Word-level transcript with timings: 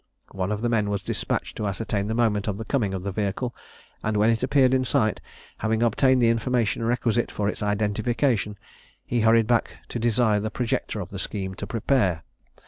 One 0.31 0.51
of 0.51 0.63
the 0.63 0.67
men 0.69 0.89
was 0.89 1.03
despatched 1.03 1.55
to 1.57 1.67
ascertain 1.67 2.07
the 2.07 2.15
moment 2.15 2.47
of 2.47 2.57
the 2.57 2.65
coming 2.65 2.95
of 2.95 3.03
the 3.03 3.11
vehicle; 3.11 3.53
and 4.03 4.17
when 4.17 4.31
it 4.31 4.41
appeared 4.41 4.73
in 4.73 4.83
sight, 4.83 5.21
having 5.59 5.83
obtained 5.83 6.23
the 6.23 6.29
information 6.29 6.81
requisite 6.83 7.29
for 7.29 7.47
its 7.47 7.61
identification, 7.61 8.57
he 9.05 9.19
hurried 9.21 9.45
back 9.45 9.77
to 9.89 9.99
desire 9.99 10.39
the 10.39 10.49
projector 10.49 11.01
of 11.01 11.09
the 11.09 11.19
scheme 11.19 11.53
to 11.53 11.67
prepare. 11.67 12.23